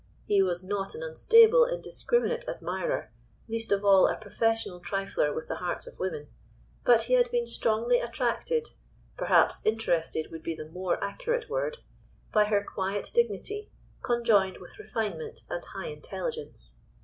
[0.25, 3.11] He was not an unstable, indiscriminate admirer,
[3.47, 6.27] least of all a professional trifler with the hearts of women,
[6.83, 8.71] but he had been strongly attracted
[9.15, 11.77] (perhaps interested would be the more accurate word)
[12.33, 13.69] by her quiet dignity,
[14.01, 16.73] conjoined with refinement and high intelligence.